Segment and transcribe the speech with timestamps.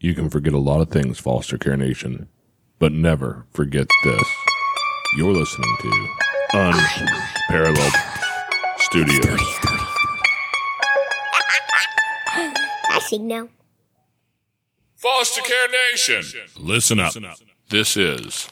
[0.00, 2.28] You can forget a lot of things, Foster Care Nation,
[2.78, 4.22] but never forget this.
[5.16, 6.08] You're listening to
[6.52, 7.92] Unparalleled
[8.78, 9.40] Studios.
[12.30, 13.48] I signal.
[14.94, 16.22] Foster Care Nation,
[16.58, 17.14] listen up.
[17.68, 18.48] This is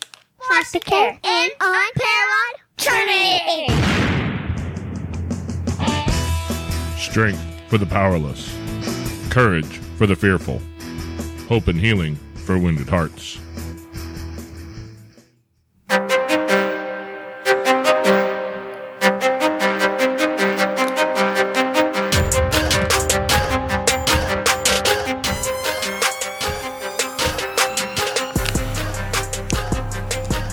[0.49, 3.67] Foster care and unparalleled journey.
[6.99, 8.55] strength for the powerless,
[9.31, 10.61] courage for the fearful,
[11.49, 13.39] hope and healing for wounded hearts.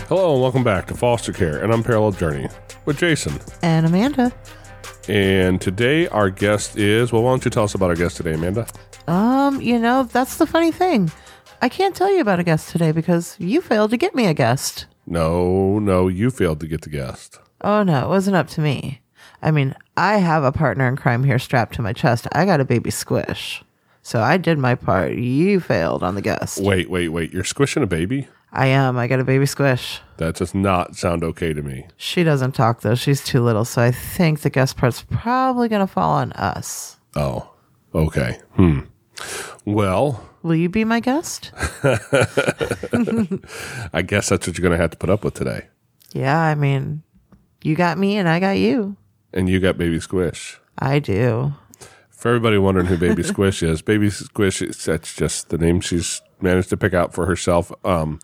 [0.08, 2.48] Hello and welcome back to Foster Care, an unparalleled journey
[2.86, 3.40] with Jason.
[3.64, 4.32] and Amanda.
[5.08, 8.34] And today our guest is, well, why don't you tell us about our guest today,
[8.34, 8.68] Amanda?
[9.08, 11.12] Um, you know, that's the funny thing.
[11.62, 14.34] I can't tell you about a guest today because you failed to get me a
[14.34, 14.86] guest.
[15.06, 17.40] No, no, you failed to get the guest.
[17.62, 19.02] Oh no, it wasn't up to me.
[19.42, 22.28] I mean, I have a partner in crime here strapped to my chest.
[22.32, 23.64] I got a baby squish.
[24.02, 25.14] So I did my part.
[25.14, 26.62] You failed on the guest.
[26.62, 27.32] Wait, wait, wait.
[27.34, 28.28] You're squishing a baby?
[28.52, 28.98] I am.
[28.98, 30.02] I got a baby squish.
[30.18, 31.88] That does not sound okay to me.
[31.98, 32.96] She doesn't talk though.
[32.96, 33.66] She's too little.
[33.66, 36.98] So I think the guest part's probably going to fall on us.
[37.16, 37.50] Oh,
[37.96, 38.40] okay.
[38.56, 38.82] Hmm.
[39.66, 41.52] Well, Will you be my guest?
[43.94, 45.68] I guess that's what you're going to have to put up with today.
[46.14, 47.04] yeah, I mean,
[47.64, 48.98] you got me and I got you.
[49.34, 50.60] And you got Baby Squish.
[50.78, 51.54] I do.
[52.10, 56.70] For everybody wondering who Baby Squish is, Baby Squish, that's just the name she's managed
[56.70, 57.72] to pick out for herself.
[57.86, 58.20] Um,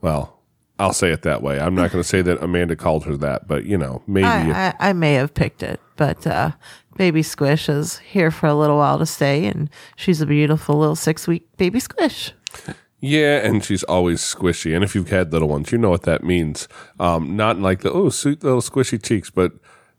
[0.00, 0.38] well,
[0.78, 1.60] I'll say it that way.
[1.60, 4.26] I'm not going to say that Amanda called her that, but you know, maybe.
[4.26, 6.52] I, I, I may have picked it, but uh,
[6.96, 10.96] baby Squish is here for a little while to stay, and she's a beautiful little
[10.96, 12.32] six week baby Squish.
[13.04, 14.74] Yeah, and she's always squishy.
[14.76, 16.68] And if you've had little ones, you know what that means.
[17.00, 19.52] Um, not like the oh sweet little squishy cheeks, but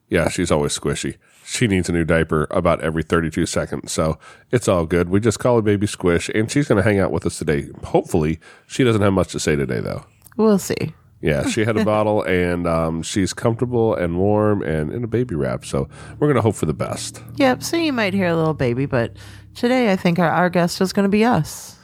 [0.10, 1.18] yeah, she's always squishy.
[1.46, 3.92] She needs a new diaper about every 32 seconds.
[3.92, 4.18] So
[4.52, 5.10] it's all good.
[5.10, 7.68] We just call her baby squish, and she's going to hang out with us today.
[7.84, 10.06] Hopefully, she doesn't have much to say today, though.
[10.38, 10.94] We'll see.
[11.22, 15.36] Yeah, she had a bottle, and um, she's comfortable and warm and in a baby
[15.36, 15.64] wrap.
[15.64, 15.88] So
[16.20, 17.24] we're going to hope for the best.
[17.36, 19.16] Yep, so you might hear a little baby, but
[19.56, 21.78] today I think our, our guest is going to be us.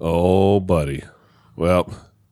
[0.00, 1.04] Oh, buddy.
[1.54, 1.88] Well,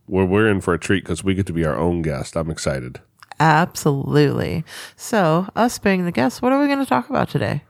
[0.08, 2.36] we're, we're in for a treat because we get to be our own guest.
[2.36, 3.00] I'm excited.
[3.40, 4.64] Absolutely.
[4.96, 7.62] So, us being the guest, what are we going to talk about today?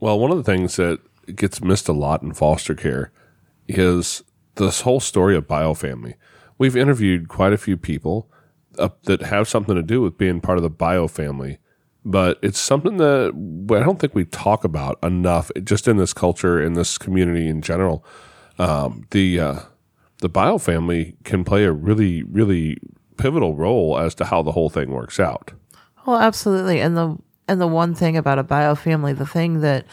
[0.00, 1.00] Well, one of the things that
[1.34, 3.12] gets missed a lot in foster care
[3.68, 4.22] is
[4.56, 6.14] this whole story of biofamily.
[6.58, 8.30] We've interviewed quite a few people
[8.78, 11.58] uh, that have something to do with being part of the bio family,
[12.04, 13.32] but it's something that
[13.74, 17.62] I don't think we talk about enough just in this culture, in this community in
[17.62, 18.04] general.
[18.58, 19.60] Um, the uh,
[20.18, 22.78] the biofamily can play a really, really
[23.16, 25.52] pivotal role as to how the whole thing works out.
[26.06, 26.80] Well, absolutely.
[26.80, 27.16] And the
[27.48, 29.86] and the one thing about a bio family, the thing that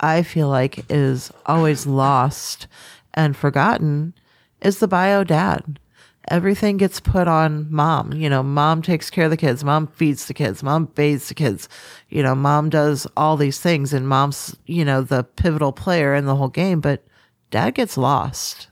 [0.00, 2.66] I feel like is always lost
[3.14, 4.14] and forgotten
[4.60, 5.78] is the bio dad.
[6.28, 8.12] Everything gets put on mom.
[8.12, 11.34] You know, mom takes care of the kids, mom feeds the kids, mom bathes the
[11.34, 11.68] kids.
[12.08, 16.24] You know, mom does all these things and mom's, you know, the pivotal player in
[16.24, 17.04] the whole game, but
[17.50, 18.68] dad gets lost.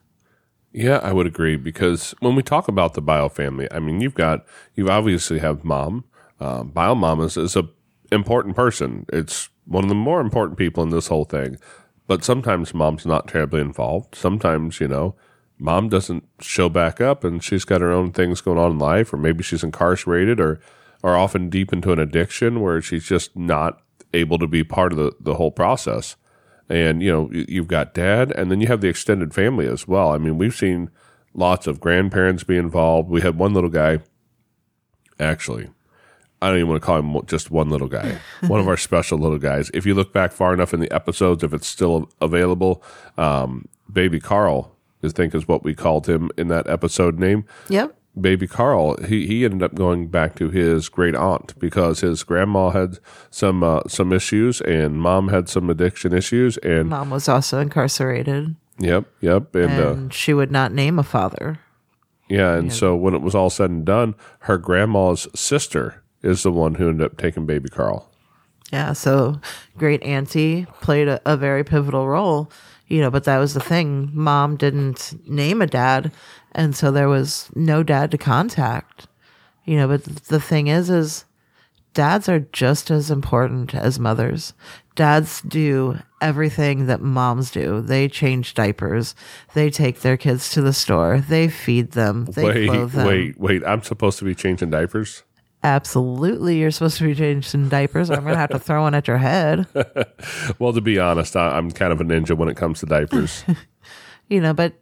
[0.73, 4.15] Yeah, I would agree because when we talk about the bio family, I mean, you've
[4.15, 6.05] got you obviously have mom.
[6.41, 7.69] Um, bio mom is, is a
[8.11, 9.07] important person.
[9.13, 11.59] It's one of the more important people in this whole thing.
[12.07, 14.15] But sometimes mom's not terribly involved.
[14.15, 15.15] Sometimes you know,
[15.63, 19.13] mom doesn't show back up, and she's got her own things going on in life,
[19.13, 20.61] or maybe she's incarcerated, or
[21.03, 23.81] or often deep into an addiction where she's just not
[24.15, 26.17] able to be part of the the whole process.
[26.69, 29.87] And you know you- you've got dad and then you have the extended family as
[29.89, 30.11] well.
[30.13, 30.91] I mean we've seen
[31.35, 33.09] lots of grandparents be involved.
[33.11, 34.01] We had one little guy
[35.21, 35.69] actually
[36.41, 38.19] i don't even want to call him just one little guy
[38.49, 39.71] one of our special little guys.
[39.75, 42.83] If you look back far enough in the episodes if it's still available
[43.19, 44.72] um, baby carl
[45.03, 47.97] i think is what we called him in that episode name Yep.
[48.21, 52.71] baby Carl, he, he ended up going back to his great aunt because his grandma
[52.71, 52.99] had
[53.31, 58.55] some uh, some issues and mom had some addiction issues and Mom was also incarcerated
[58.79, 61.59] yep yep and, uh, and she would not name a father.
[62.29, 66.53] yeah and so when it was all said and done, her grandma's sister is the
[66.53, 68.09] one who ended up taking baby Carl.
[68.73, 69.39] Yeah, so
[69.77, 72.51] great auntie played a, a very pivotal role,
[72.89, 74.11] you know, but that was the thing.
[74.13, 76.13] Mom didn't name a dad,
[76.53, 79.07] and so there was no dad to contact.
[79.65, 81.25] You know, but the thing is is
[81.95, 84.55] dads are just as important as mothers.
[84.95, 87.81] Dads do everything that moms do.
[87.81, 89.15] They change diapers.
[89.55, 91.21] They take their kids to the store.
[91.27, 92.27] They feed them.
[92.27, 93.07] They wait, clothe them.
[93.07, 93.65] wait, wait.
[93.65, 95.23] I'm supposed to be changing diapers?
[95.65, 98.11] Absolutely, you're supposed to be changing diapers.
[98.11, 99.67] I'm gonna have to throw one at your head.
[100.59, 103.45] Well, to be honest, I, I'm kind of a ninja when it comes to diapers.
[104.29, 104.75] you know, but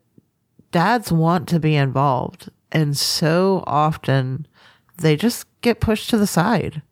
[0.71, 2.51] dads want to be involved.
[2.71, 4.47] And so often
[4.99, 6.83] they just get pushed to the side.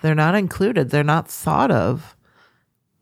[0.00, 2.16] They're not included, they're not thought of.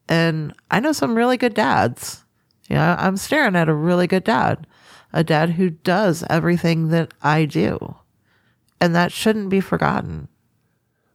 [0.09, 2.25] And I know some really good dads.
[2.69, 4.67] Yeah, I'm staring at a really good dad,
[5.13, 7.97] a dad who does everything that I do.
[8.81, 10.29] And that shouldn't be forgotten.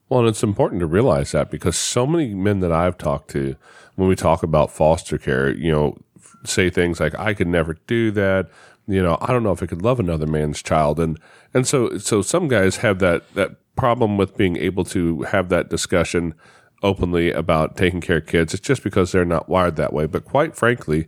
[0.10, 3.56] Well, and it's important to realize that because so many men that I've talked to,
[3.96, 5.98] when we talk about foster care, you know,
[6.44, 8.50] say things like, "I could never do that."
[8.88, 11.20] You know, I don't know if I could love another man's child, and
[11.54, 15.70] and so so some guys have that that problem with being able to have that
[15.70, 16.34] discussion
[16.84, 18.54] openly about taking care of kids.
[18.54, 20.06] It's just because they're not wired that way.
[20.06, 21.08] But quite frankly,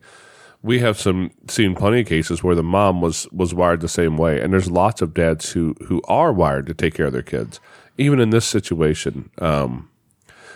[0.63, 4.17] we have some seen plenty of cases where the mom was was wired the same
[4.17, 7.21] way, and there's lots of dads who who are wired to take care of their
[7.21, 7.59] kids.
[7.97, 9.89] Even in this situation, um,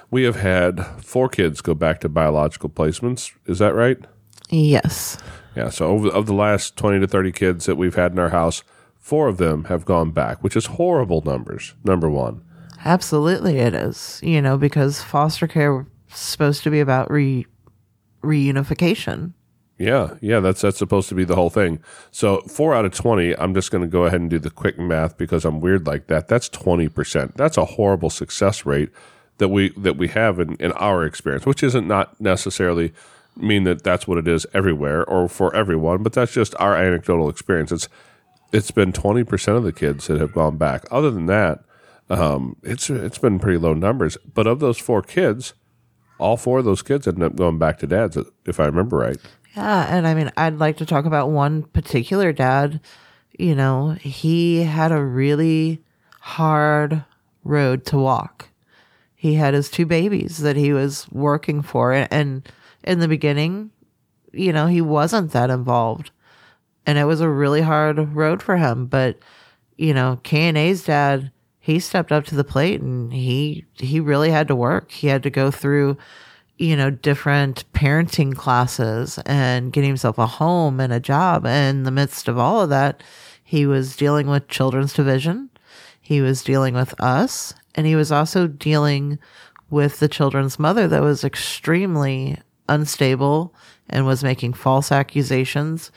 [0.09, 3.31] we have had four kids go back to biological placements.
[3.45, 3.97] Is that right?
[4.49, 5.17] Yes.
[5.55, 5.69] Yeah.
[5.69, 8.63] So over of the last twenty to thirty kids that we've had in our house,
[8.99, 11.73] four of them have gone back, which is horrible numbers.
[11.83, 12.43] Number one.
[12.83, 14.19] Absolutely, it is.
[14.23, 17.45] You know, because foster care is supposed to be about re
[18.21, 19.33] reunification.
[19.81, 21.79] Yeah, yeah, that's that's supposed to be the whole thing.
[22.11, 24.77] So four out of twenty, I'm just going to go ahead and do the quick
[24.77, 26.27] math because I'm weird like that.
[26.27, 27.35] That's twenty percent.
[27.35, 28.91] That's a horrible success rate
[29.39, 32.93] that we that we have in, in our experience, which isn't not necessarily
[33.35, 37.27] mean that that's what it is everywhere or for everyone, but that's just our anecdotal
[37.27, 37.71] experience.
[37.71, 37.89] It's
[38.53, 40.85] it's been twenty percent of the kids that have gone back.
[40.91, 41.63] Other than that,
[42.07, 44.15] um, it's it's been pretty low numbers.
[44.31, 45.55] But of those four kids,
[46.19, 49.17] all four of those kids ended up going back to dads, if I remember right.
[49.55, 52.79] Yeah, and I mean, I'd like to talk about one particular dad.
[53.37, 55.81] You know, he had a really
[56.19, 57.03] hard
[57.43, 58.49] road to walk.
[59.15, 62.47] He had his two babies that he was working for, and
[62.83, 63.71] in the beginning,
[64.33, 66.11] you know, he wasn't that involved,
[66.85, 68.87] and it was a really hard road for him.
[68.87, 69.19] But
[69.77, 73.99] you know, K and A's dad, he stepped up to the plate, and he he
[73.99, 74.91] really had to work.
[74.91, 75.97] He had to go through
[76.61, 81.43] you know, different parenting classes and getting himself a home and a job.
[81.43, 83.01] And in the midst of all of that,
[83.43, 85.49] he was dealing with children's division.
[85.99, 87.55] He was dealing with us.
[87.73, 89.17] And he was also dealing
[89.71, 92.37] with the children's mother that was extremely
[92.69, 93.55] unstable
[93.89, 95.91] and was making false accusations.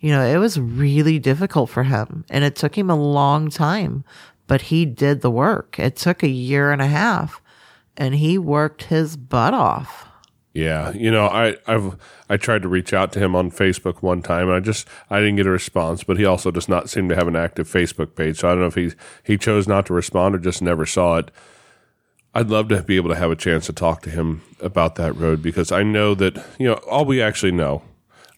[0.00, 4.04] You know, it was really difficult for him and it took him a long time,
[4.46, 5.78] but he did the work.
[5.78, 7.40] It took a year and a half
[7.96, 10.09] and he worked his butt off.
[10.52, 11.96] Yeah, you know, I I've
[12.28, 15.20] I tried to reach out to him on Facebook one time, and I just I
[15.20, 16.02] didn't get a response.
[16.02, 18.60] But he also does not seem to have an active Facebook page, so I don't
[18.60, 18.92] know if he
[19.22, 21.30] he chose not to respond or just never saw it.
[22.34, 25.16] I'd love to be able to have a chance to talk to him about that
[25.16, 27.82] road because I know that you know all we actually know.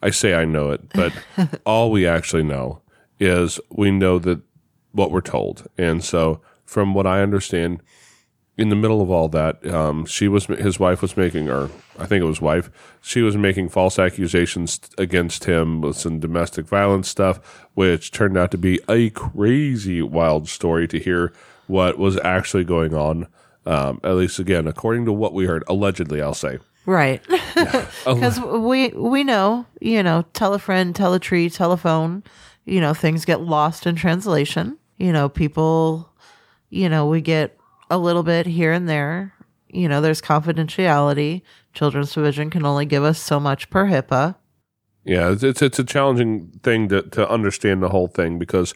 [0.02, 1.12] I say I know it, but
[1.64, 2.82] all we actually know
[3.20, 4.40] is we know that
[4.90, 7.82] what we're told, and so from what I understand
[8.58, 12.06] in the middle of all that, um, she was his wife was making, or I
[12.06, 12.70] think it was wife,
[13.00, 18.50] she was making false accusations against him with some domestic violence stuff, which turned out
[18.50, 21.32] to be a crazy wild story to hear
[21.66, 23.26] what was actually going on.
[23.64, 26.58] Um, at least again, according to what we heard, allegedly, I'll say.
[26.86, 27.22] Right.
[28.04, 32.24] Because we we know, you know, tell a friend, tell a tree, telephone,
[32.64, 34.78] you know, things get lost in translation.
[34.96, 36.10] You know, people,
[36.70, 37.56] you know, we get
[37.92, 39.34] a little bit here and there.
[39.68, 41.42] You know, there's confidentiality.
[41.74, 44.34] Children's Division can only give us so much per HIPAA.
[45.04, 48.72] Yeah, it's it's, it's a challenging thing to to understand the whole thing because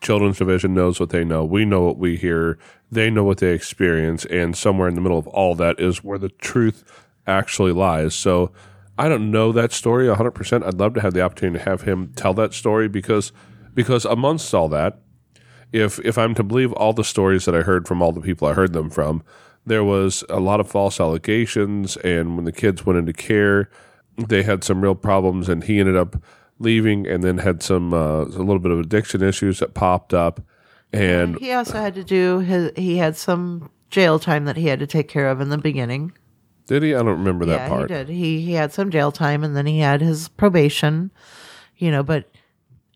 [0.00, 1.44] Children's Division knows what they know.
[1.44, 2.58] We know what we hear.
[2.90, 6.18] They know what they experience, and somewhere in the middle of all that is where
[6.18, 6.84] the truth
[7.26, 8.14] actually lies.
[8.14, 8.52] So
[8.96, 10.64] I don't know that story 100%.
[10.64, 13.32] I'd love to have the opportunity to have him tell that story because
[13.74, 15.00] because amongst all that,
[15.76, 18.48] if if I'm to believe all the stories that I heard from all the people
[18.48, 19.22] I heard them from,
[19.64, 23.70] there was a lot of false allegations and when the kids went into care,
[24.16, 26.16] they had some real problems and he ended up
[26.58, 30.40] leaving and then had some uh, a little bit of addiction issues that popped up
[30.92, 34.78] and He also had to do his, he had some jail time that he had
[34.78, 36.12] to take care of in the beginning.
[36.66, 36.94] did he?
[36.94, 37.90] I don't remember that yeah, part.
[37.90, 38.08] he did.
[38.08, 41.10] He, he had some jail time and then he had his probation,
[41.76, 42.30] you know, but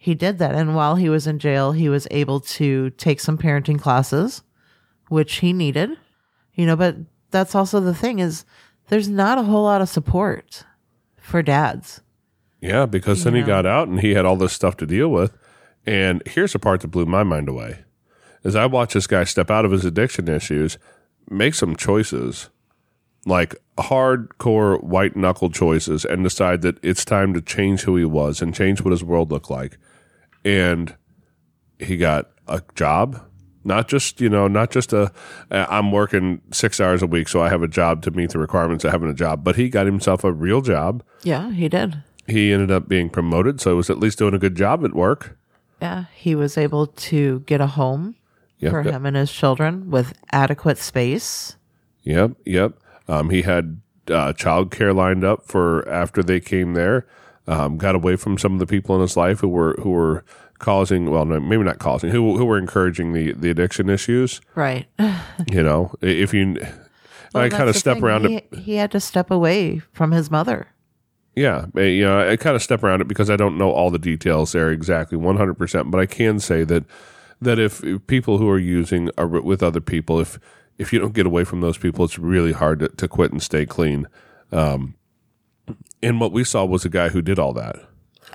[0.03, 0.55] he did that.
[0.55, 4.43] And while he was in jail, he was able to take some parenting classes,
[5.09, 5.91] which he needed,
[6.55, 6.97] you know, but
[7.31, 8.47] that's also the thing is
[8.89, 10.65] there's not a whole lot of support.
[11.21, 12.01] for dads.
[12.61, 15.37] Yeah, because then he got out and he had all this stuff to deal with.
[15.87, 17.85] And here's the part that blew my mind away.
[18.43, 20.79] As I watched this guy step out of his addiction issues,
[21.29, 22.49] make some choices,
[23.27, 28.43] like hardcore white knuckle choices, and decide that it's time to change who he was
[28.43, 29.79] and change what his world looked like.
[30.45, 30.95] And
[31.79, 33.21] he got a job,
[33.65, 35.13] not just, you know, not just a,
[35.51, 38.39] uh, I'm working six hours a week, so I have a job to meet the
[38.39, 42.03] requirements of having a job, but he got himself a real job Yeah, he did.
[42.27, 44.95] he ended up being promoted, so he was at least doing a good job at
[44.95, 45.37] work.
[45.81, 48.17] Yeah, he was able to get a home
[48.59, 51.57] Yep, for yep, him and his children with adequate space.
[52.03, 52.75] Yep, yep.
[53.09, 53.81] Um, he had
[54.11, 57.07] uh, child care lined up for after they came there.
[57.51, 60.25] Um, got away from some of the people in his life who were who were
[60.61, 64.41] causing well, maybe not causing who who were encouraging the the addiction issues.
[64.55, 64.87] Right.
[65.51, 66.57] You know, if you,
[67.35, 68.05] I kind of step thing.
[68.05, 68.55] around He, it.
[68.55, 70.69] he had to step away from his mother.
[71.35, 73.91] Yeah, eh, you know, I kind of step around it because I don't know all
[73.91, 76.85] the details there exactly 100%, but I can say that
[77.41, 80.39] that if, if people who are using are with other people, if
[80.79, 83.43] if you don't get away from those people, it's really hard to, to quit and
[83.43, 84.07] stay clean.
[84.53, 84.95] Um,
[86.03, 87.77] and what we saw was a guy who did all that.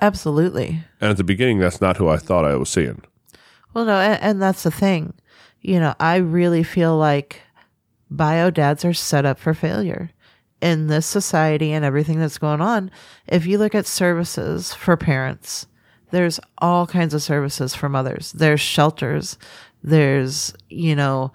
[0.00, 0.84] Absolutely.
[1.00, 3.02] And at the beginning, that's not who I thought I was seeing.
[3.72, 5.14] Well, no, and, and that's the thing.
[5.60, 7.40] You know, I really feel like
[8.10, 10.10] bio dads are set up for failure
[10.60, 12.90] in this society and everything that's going on.
[13.26, 15.66] If you look at services for parents,
[16.10, 18.32] there's all kinds of services for mothers.
[18.32, 19.38] There's shelters.
[19.82, 21.32] There's, you know,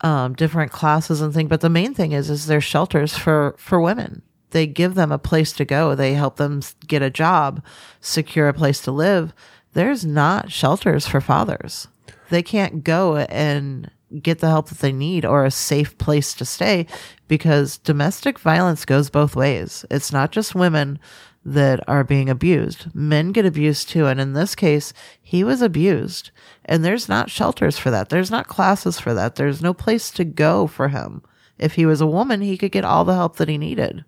[0.00, 1.48] um, different classes and things.
[1.48, 4.22] But the main thing is, is there's shelters for, for women.
[4.56, 5.94] They give them a place to go.
[5.94, 7.62] They help them get a job,
[8.00, 9.34] secure a place to live.
[9.74, 11.88] There's not shelters for fathers.
[12.30, 13.90] They can't go and
[14.22, 16.86] get the help that they need or a safe place to stay
[17.28, 19.84] because domestic violence goes both ways.
[19.90, 21.00] It's not just women
[21.44, 22.86] that are being abused.
[22.94, 24.06] Men get abused too.
[24.06, 26.30] And in this case, he was abused.
[26.64, 28.08] And there's not shelters for that.
[28.08, 29.34] There's not classes for that.
[29.34, 31.22] There's no place to go for him.
[31.58, 34.06] If he was a woman, he could get all the help that he needed.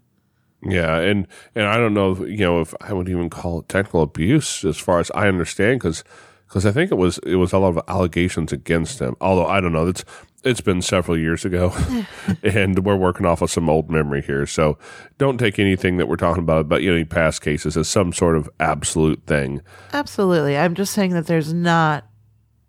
[0.63, 3.69] Yeah, and and I don't know, if, you know, if I would even call it
[3.69, 6.03] technical abuse as far as I understand, because
[6.49, 9.17] because I think it was it was a lot of allegations against him.
[9.21, 10.05] Although I don't know, it's
[10.45, 11.73] it's been several years ago,
[12.43, 14.47] and we're working off of some old memory here.
[14.47, 14.79] So
[15.19, 18.37] don't take anything that we're talking about but about any past cases as some sort
[18.37, 19.63] of absolute thing.
[19.93, 20.57] Absolutely.
[20.57, 22.05] I'm just saying that there's not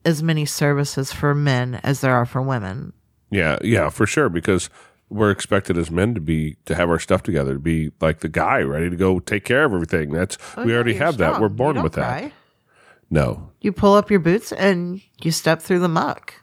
[0.06, 2.94] as many services for men as there are for women.
[3.32, 4.70] Yeah, yeah, for sure, because
[5.10, 8.30] we're expected as men to be to have our stuff together, to be like the
[8.30, 10.12] guy ready to go take care of everything.
[10.12, 11.42] That's we Oh, yeah, already have that.
[11.42, 12.32] We're born with that.
[13.12, 16.36] No, You pull up your boots and you step through the muck.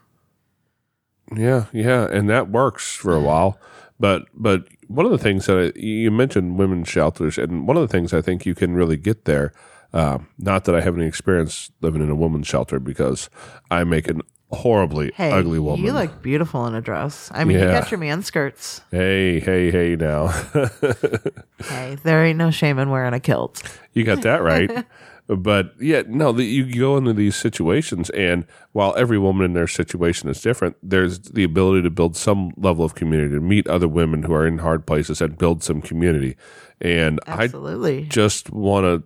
[1.35, 3.59] Yeah, yeah, and that works for a while.
[3.99, 7.81] But but one of the things that I, you mentioned women's shelters, and one of
[7.81, 9.51] the things I think you can really get there.
[9.93, 13.29] Uh, not that I have any experience living in a woman's shelter because
[13.71, 15.85] I make an horribly Hey, ugly woman.
[15.85, 17.29] you look beautiful in a dress.
[17.33, 18.81] I mean, you got your man skirts.
[18.91, 19.95] hey, hey, hey!
[19.95, 20.27] Now
[21.63, 23.61] Hey, there ain't no shame in wearing a kilt.
[23.93, 24.85] you got that right.
[25.27, 29.67] but yeah, no, the, you go into these situations, and while every woman in their
[29.67, 33.87] situation is different, there's the ability to build some level of community, to meet other
[33.87, 36.37] women who are in hard places, and build some community.
[36.79, 38.03] And I Absolutely.
[38.05, 39.03] just want to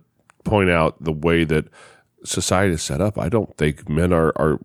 [0.48, 1.64] point out the way that
[2.24, 3.18] society is set up.
[3.18, 4.60] I don't think men are are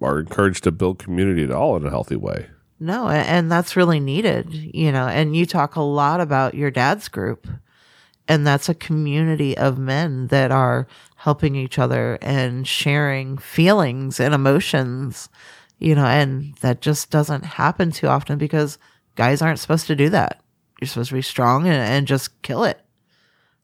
[0.00, 2.48] are encouraged to build community at all in a healthy way.
[2.78, 5.06] No, and that's really needed, you know.
[5.06, 7.46] And you talk a lot about your dad's group,
[8.26, 14.32] and that's a community of men that are helping each other and sharing feelings and
[14.32, 15.28] emotions,
[15.78, 18.78] you know, and that just doesn't happen too often because
[19.16, 20.40] guys aren't supposed to do that.
[20.80, 22.80] You're supposed to be strong and, and just kill it.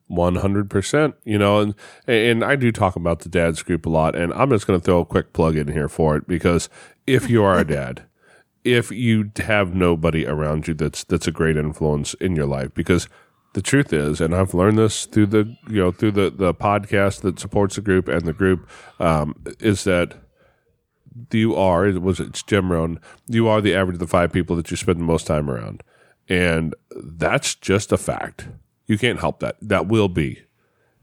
[0.08, 1.74] One hundred percent, you know, and
[2.06, 4.84] and I do talk about the dad's group a lot, and I'm just going to
[4.84, 6.68] throw a quick plug in here for it because
[7.08, 8.04] if you are a dad,
[8.62, 13.08] if you have nobody around you that's that's a great influence in your life, because
[13.54, 17.22] the truth is, and I've learned this through the you know through the the podcast
[17.22, 18.68] that supports the group and the group,
[19.00, 20.14] um, is that
[21.32, 24.56] you are it was it's Jim Rohn, you are the average of the five people
[24.56, 25.82] that you spend the most time around,
[26.28, 28.48] and that's just a fact.
[28.86, 29.56] You can't help that.
[29.60, 30.42] That will be.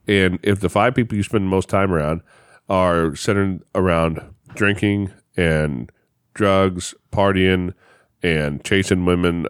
[0.08, 2.22] And if the five people you spend most time around
[2.70, 4.22] are centered around
[4.56, 5.92] drinking and
[6.34, 7.74] drugs, partying,
[8.22, 9.48] and chasing women,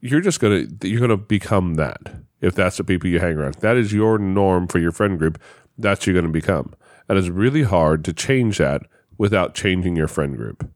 [0.00, 2.14] you're just gonna you're gonna become that.
[2.40, 5.40] If that's the people you hang around, that is your norm for your friend group.
[5.78, 6.74] That's you're gonna become.
[7.08, 8.82] And it's really hard to change that
[9.18, 10.70] without changing your friend group.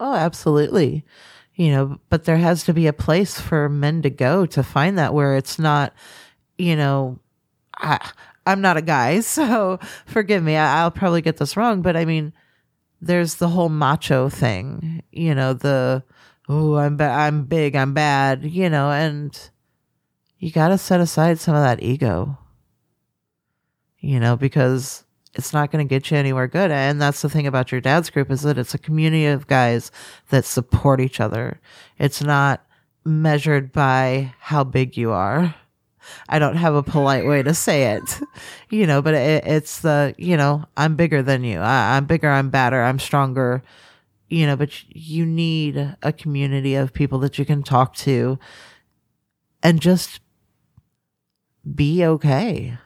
[0.00, 1.04] Oh, absolutely.
[1.58, 4.96] You know, but there has to be a place for men to go to find
[4.96, 5.92] that where it's not
[6.58, 7.18] you know,
[7.76, 8.10] I,
[8.44, 10.56] I'm not a guy, so forgive me.
[10.56, 12.32] I, I'll probably get this wrong, but I mean,
[13.00, 16.02] there's the whole macho thing, you know, the,
[16.48, 19.38] oh, I'm, ba- I'm big, I'm bad, you know, and
[20.38, 22.36] you got to set aside some of that ego,
[24.00, 25.04] you know, because
[25.38, 26.72] it's not going to get you anywhere good.
[26.72, 29.92] And that's the thing about your dad's group is that it's a community of guys
[30.30, 31.60] that support each other.
[31.96, 32.66] It's not
[33.04, 35.54] measured by how big you are.
[36.28, 38.20] I don't have a polite way to say it,
[38.70, 41.60] you know, but it, it's the, you know, I'm bigger than you.
[41.60, 43.62] I, I'm bigger, I'm badder, I'm stronger,
[44.28, 48.38] you know, but you need a community of people that you can talk to
[49.62, 50.20] and just
[51.74, 52.78] be okay.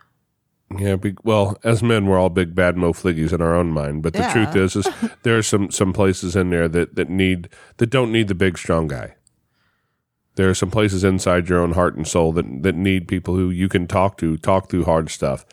[0.78, 4.02] Yeah, be, well, as men, we're all big bad mofliggies in our own mind.
[4.02, 4.32] But the Yeah.
[4.32, 4.88] truth is, is
[5.22, 7.48] there are some some places in there that that need
[7.78, 9.14] that don't need the big strong guy.
[10.36, 13.50] There are some places inside your own heart and soul that that need people who
[13.50, 15.44] you can talk to, talk through hard stuff.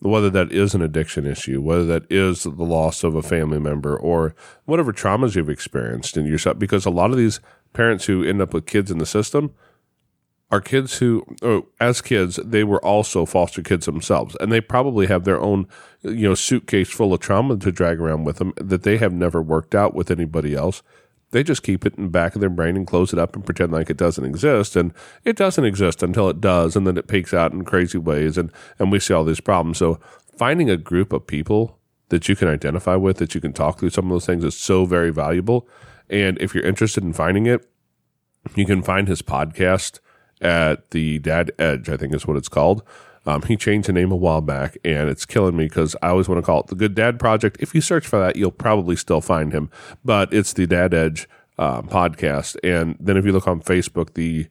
[0.00, 3.96] Whether that is an addiction issue, whether that is the loss of a family member,
[3.96, 7.40] or whatever traumas you've experienced in yourself, because a lot of these
[7.72, 9.52] parents who end up with kids in the system
[10.50, 15.06] are kids who, oh, as kids, they were also foster kids themselves, and they probably
[15.06, 15.66] have their own,
[16.02, 19.42] you know, suitcase full of trauma to drag around with them that they have never
[19.42, 20.82] worked out with anybody else.
[21.30, 23.44] They just keep it in the back of their brain and close it up and
[23.44, 27.08] pretend like it doesn't exist, and it doesn't exist until it does, and then it
[27.08, 29.76] peaks out in crazy ways, and and we see all these problems.
[29.76, 30.00] So
[30.38, 31.78] finding a group of people
[32.08, 34.56] that you can identify with, that you can talk through some of those things, is
[34.56, 35.68] so very valuable.
[36.08, 37.68] And if you're interested in finding it,
[38.54, 40.00] you can find his podcast
[40.40, 42.82] at the Dad Edge, I think is what it's called.
[43.26, 46.28] Um, he changed the name a while back, and it's killing me because I always
[46.28, 47.58] want to call it the Good Dad Project.
[47.60, 49.70] If you search for that, you'll probably still find him,
[50.04, 51.28] but it's the Dad Edge
[51.58, 52.56] um, podcast.
[52.64, 54.46] And then if you look on Facebook, the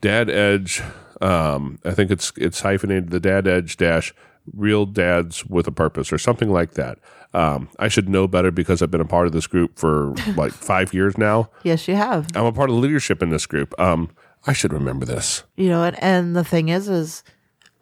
[0.00, 0.80] Dad Edge,
[1.20, 4.14] um, I think it's it's hyphenated the Dad Edge dash
[4.52, 6.98] Real Dads with a Purpose or something like that.
[7.32, 10.52] Um, I should know better because I've been a part of this group for like
[10.52, 11.50] five years now.
[11.64, 12.28] Yes, you have.
[12.36, 13.74] I'm a part of the leadership in this group.
[13.80, 14.10] Um,
[14.46, 15.42] I should remember this.
[15.56, 17.22] you know and, and the thing is is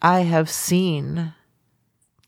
[0.00, 1.32] i have seen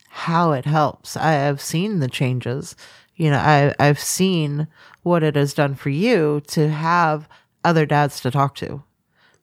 [0.09, 1.17] how it helps.
[1.17, 2.77] I have seen the changes.
[3.17, 4.69] You know I, i've seen
[5.03, 7.29] what it has done for you to have
[7.65, 8.83] other dads to talk to.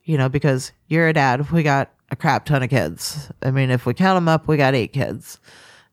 [0.04, 3.30] You know because you're a dad we got a crap ton of kids.
[3.42, 5.38] I mean if we count them up we got eight kids.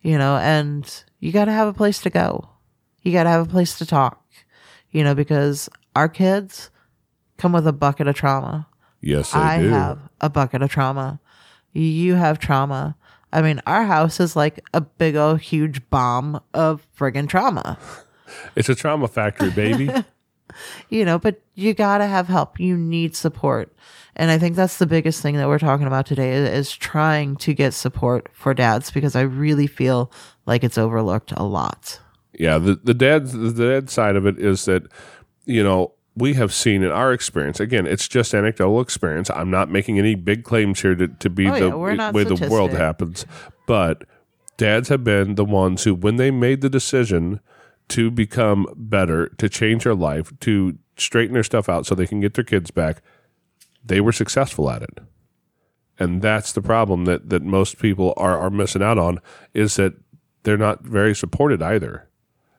[0.01, 2.49] You know and you got to have a place to go.
[3.03, 4.23] You got to have a place to talk.
[4.91, 6.69] You know because our kids
[7.37, 8.65] come with a bucket of trauma
[9.01, 9.69] Yes, they I do.
[9.69, 11.19] have a bucket of trauma.
[11.73, 12.95] You have trauma.
[13.31, 17.77] I mean, our house is like a big old huge bomb of friggin' trauma,
[18.55, 19.89] It's a trauma factory, baby.
[20.89, 22.59] you know, but you gotta have help.
[22.59, 23.73] You need support.
[24.15, 27.37] And I think that's the biggest thing that we're talking about today is, is trying
[27.37, 30.11] to get support for dads because I really feel
[30.45, 31.99] like it's overlooked a lot.
[32.33, 34.83] yeah, the the dad the dad side of it is that
[35.45, 37.87] you know we have seen in our experience again.
[37.87, 39.29] It's just anecdotal experience.
[39.29, 42.47] I'm not making any big claims here to to be Oh, the yeah, way the
[42.49, 43.25] world happens,
[43.67, 44.03] but
[44.57, 47.39] dads have been the ones who, when they made the decision
[47.89, 52.19] to become better, to change their life, to straighten their stuff out so they can
[52.19, 53.01] get their kids back,
[53.83, 54.99] they were successful at it.
[55.97, 59.19] And that's the problem that, that most people are, are missing out on
[59.53, 59.93] is that
[60.43, 62.07] they're not very supported either.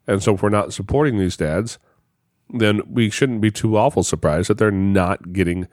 [0.06, 1.78] And so if we're not supporting these dads,
[2.52, 5.68] then we shouldn't be too awful surprised that they're not getting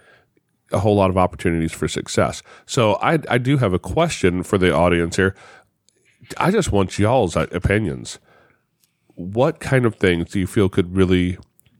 [0.71, 2.43] a whole lot of opportunities for success.
[2.65, 5.35] So I, I do have a question for the audience here.
[6.37, 8.19] I just want y'all's opinions.
[9.15, 11.37] What kind of things do you feel could really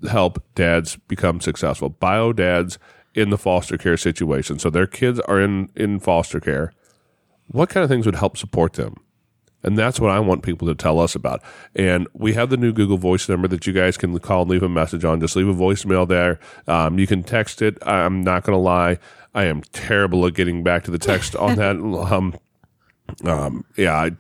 [0.10, 1.90] help dads become successful?
[1.90, 2.80] Bio dads
[3.14, 4.60] in the foster care situation.
[4.60, 6.72] So their kids are in, in foster care.
[7.48, 8.96] What kind of things would help support them?
[9.64, 11.42] And that's what I want people to tell us about.
[11.76, 14.64] And we have the new Google Voice number that you guys can call and leave
[14.64, 15.20] a message on.
[15.20, 16.40] Just leave a voicemail there.
[16.68, 17.78] Um, you can text it.
[17.86, 19.00] I'm not going to lie.
[19.34, 21.78] I am terrible at getting back to the text on that.
[22.08, 22.34] Um,
[23.24, 24.12] um, yeah, I,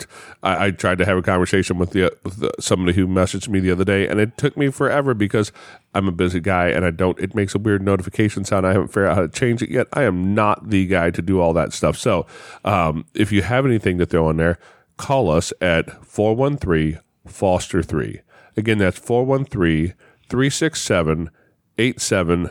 [0.43, 3.59] I, I tried to have a conversation with the with the, somebody who messaged me
[3.59, 5.51] the other day, and it took me forever because
[5.93, 7.19] I'm a busy guy and I don't.
[7.19, 8.65] It makes a weird notification sound.
[8.65, 9.87] I haven't figured out how to change it yet.
[9.93, 11.97] I am not the guy to do all that stuff.
[11.97, 12.25] So,
[12.63, 14.57] um, if you have anything to throw in there,
[14.97, 18.21] call us at four one three Foster three.
[18.55, 19.93] Again, that's 413
[20.29, 21.29] 367
[21.77, 22.49] 87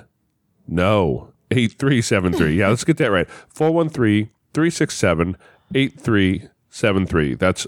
[0.69, 2.59] no, 8373.
[2.59, 3.29] Yeah, let's get that right.
[3.49, 5.37] 413 367
[5.75, 7.35] 8373.
[7.35, 7.67] That's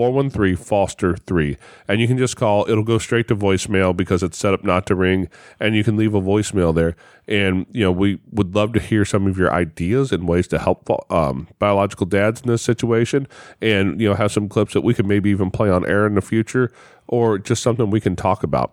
[0.00, 1.58] 413 Foster 3.
[1.86, 4.86] And you can just call, it'll go straight to voicemail because it's set up not
[4.86, 5.28] to ring.
[5.60, 6.96] And you can leave a voicemail there.
[7.28, 10.58] And, you know, we would love to hear some of your ideas and ways to
[10.58, 13.28] help um, biological dads in this situation.
[13.60, 16.14] And, you know, have some clips that we could maybe even play on air in
[16.14, 16.72] the future
[17.06, 18.72] or just something we can talk about.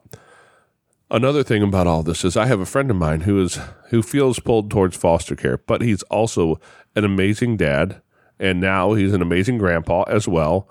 [1.12, 3.60] Another thing about all this is I have a friend of mine who is
[3.90, 6.62] who feels pulled towards foster care, but he's also
[6.96, 8.02] an amazing dad
[8.40, 10.70] and now he's an amazing grandpa as well.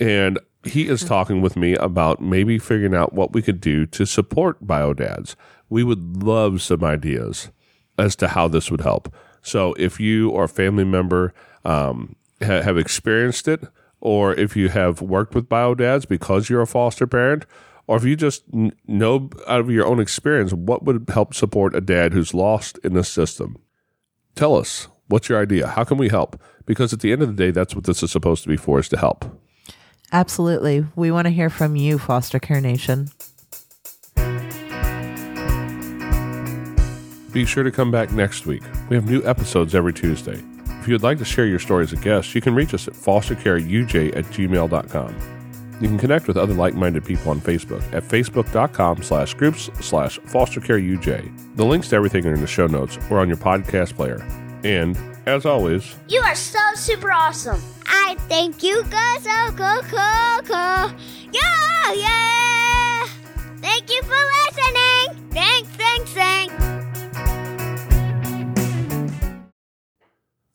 [0.00, 4.06] And he is talking with me about maybe figuring out what we could do to
[4.06, 5.36] support bio dads.
[5.68, 7.50] We would love some ideas
[7.98, 9.14] as to how this would help.
[9.42, 11.32] So if you or a family member
[11.64, 13.62] um, ha- have experienced it,
[14.00, 17.44] or if you have worked with bio dads because you're a foster parent,
[17.86, 21.74] or if you just n- know out of your own experience what would help support
[21.74, 23.56] a dad who's lost in the system,
[24.34, 25.66] tell us what's your idea.
[25.68, 26.40] How can we help?
[26.64, 28.78] Because at the end of the day, that's what this is supposed to be for:
[28.78, 29.24] is to help.
[30.12, 30.86] Absolutely.
[30.96, 33.10] We want to hear from you, Foster Care Nation.
[37.32, 38.62] Be sure to come back next week.
[38.88, 40.42] We have new episodes every Tuesday.
[40.80, 42.88] If you would like to share your story as a guest, you can reach us
[42.88, 45.16] at fostercareuj at gmail.com.
[45.80, 51.56] You can connect with other like-minded people on Facebook at facebook.com slash groups slash fostercareuj.
[51.56, 54.26] The links to everything are in the show notes or on your podcast player.
[54.64, 54.98] And,
[55.30, 57.62] as always, You are so super awesome.
[57.86, 60.98] I think you guys are cool, cool, cool.
[61.32, 63.06] Yeah, yeah.
[63.60, 65.30] Thank you for listening.
[65.30, 66.54] Thanks, thanks, thanks.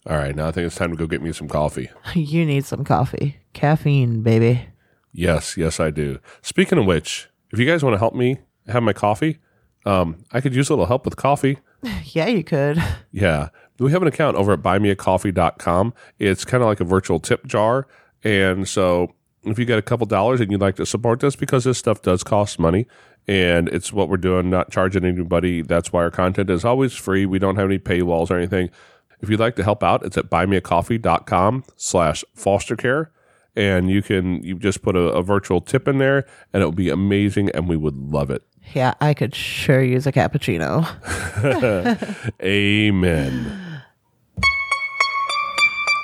[0.07, 1.89] all right, now I think it's time to go get me some coffee.
[2.13, 3.37] You need some coffee.
[3.53, 4.67] Caffeine, baby.
[5.11, 6.19] Yes, yes, I do.
[6.41, 9.39] Speaking of which, if you guys want to help me have my coffee,
[9.85, 11.59] um, I could use a little help with coffee.
[12.05, 12.81] Yeah, you could.
[13.11, 13.49] Yeah.
[13.79, 15.93] We have an account over at buymeacoffee.com.
[16.19, 17.87] It's kind of like a virtual tip jar.
[18.23, 21.63] And so if you got a couple dollars and you'd like to support this, because
[21.63, 22.87] this stuff does cost money
[23.27, 25.61] and it's what we're doing, not charging anybody.
[25.61, 27.25] That's why our content is always free.
[27.25, 28.69] We don't have any paywalls or anything.
[29.21, 33.11] If you'd like to help out, it's at buymeacoffee.com slash foster care.
[33.55, 36.73] And you can, you just put a, a virtual tip in there and it will
[36.73, 38.43] be amazing and we would love it.
[38.73, 40.85] Yeah, I could sure use a cappuccino.
[42.41, 43.64] Amen.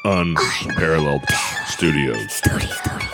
[0.04, 1.24] Unparalleled
[1.68, 2.32] Studios.
[2.32, 3.11] Studio, studio.